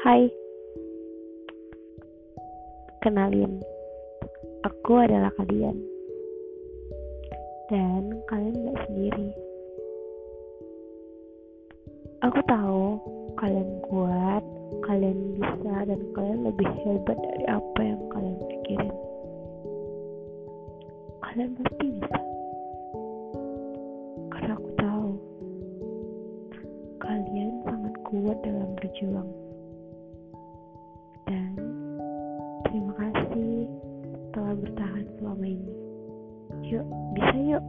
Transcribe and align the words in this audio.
Hai, 0.00 0.32
kenalin, 3.04 3.60
aku 4.64 4.96
adalah 4.96 5.28
kalian, 5.36 5.76
dan 7.68 8.08
kalian 8.32 8.64
gak 8.64 8.80
sendiri. 8.88 9.28
Aku 12.24 12.40
tahu 12.48 12.96
kalian 13.44 13.68
kuat, 13.92 14.40
kalian 14.88 15.36
bisa, 15.36 15.74
dan 15.84 16.00
kalian 16.16 16.48
lebih 16.48 16.70
hebat 16.80 17.20
dari 17.20 17.44
apa 17.44 17.80
yang 17.84 18.00
kalian 18.08 18.40
pikirin. 18.48 18.96
Kalian 21.28 21.50
pasti 21.60 21.86
bisa, 21.92 22.20
karena 24.32 24.52
aku 24.56 24.70
tahu 24.80 25.08
kalian 27.04 27.52
sangat 27.68 27.94
kuat 28.08 28.36
dalam 28.40 28.72
berjuang. 28.80 29.49
Terima 32.70 32.94
kasih 32.94 33.66
telah 34.30 34.54
bertahan 34.54 35.04
selama 35.18 35.46
ini. 35.46 35.74
Yuk, 36.70 36.86
bisa 37.18 37.38
yuk. 37.42 37.64